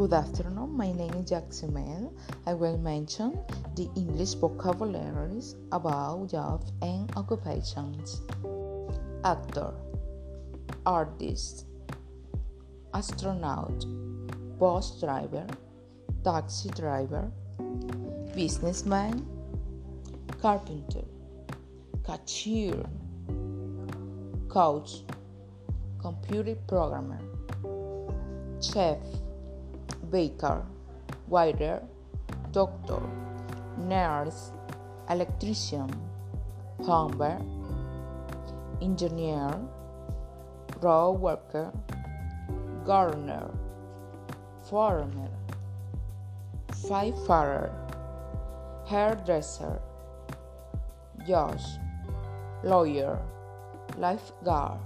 [0.00, 2.14] Good afternoon, my name is Jackson Mel.
[2.46, 3.38] I will mention
[3.76, 8.22] the English vocabularies about jobs and occupations.
[9.24, 9.74] Actor,
[10.86, 11.66] artist,
[12.94, 13.84] astronaut,
[14.58, 15.46] bus driver,
[16.24, 17.30] taxi driver,
[18.34, 19.26] businessman,
[20.40, 21.04] carpenter,
[22.06, 22.86] cashier,
[24.48, 25.02] coach,
[26.00, 27.20] computer programmer,
[28.62, 28.96] chef
[30.10, 30.62] baker,
[31.28, 31.82] waiter,
[32.52, 33.00] doctor,
[33.78, 34.52] nurse,
[35.08, 35.88] electrician,
[36.82, 37.40] plumber,
[38.82, 39.54] engineer,
[40.80, 41.72] road worker,
[42.84, 43.50] gardener,
[44.68, 45.28] farmer,
[46.72, 47.70] firefighter,
[48.88, 49.80] hairdresser,
[51.26, 51.62] judge,
[52.64, 53.18] lawyer,
[53.98, 54.80] lifeguard,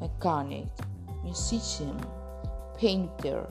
[0.00, 0.68] mechanic,
[1.24, 1.98] musician,
[2.76, 3.46] painter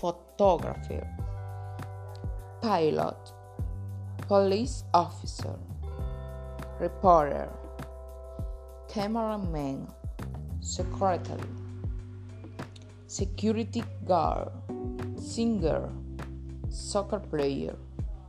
[0.00, 1.06] photographer,
[2.62, 3.32] pilot,
[4.26, 5.58] police officer,
[6.80, 7.48] reporter,
[8.88, 9.86] cameraman,
[10.60, 11.52] secretary,
[13.06, 14.48] security guard,
[15.18, 15.90] singer,
[16.70, 17.76] soccer player,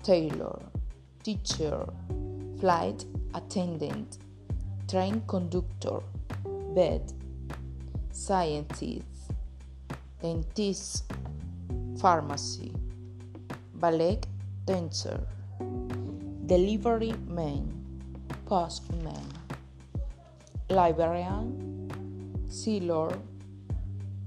[0.03, 0.59] tailor,
[1.23, 1.87] teacher,
[2.59, 4.17] flight attendant,
[4.89, 5.99] train conductor,
[6.75, 7.13] bed,
[8.11, 9.05] scientist,
[10.21, 11.05] dentist,
[12.01, 12.73] pharmacy,
[13.75, 14.19] ballet
[14.65, 15.19] dancer,
[16.47, 17.71] delivery man,
[18.47, 19.27] postman,
[20.67, 21.45] librarian,
[22.49, 23.15] sailor,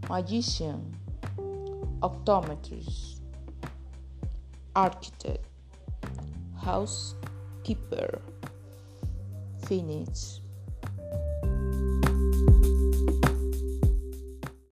[0.09, 0.95] magician,
[2.01, 3.19] optometrist,
[4.77, 5.45] architect,
[6.63, 8.23] housekeeper,
[9.67, 10.44] finish.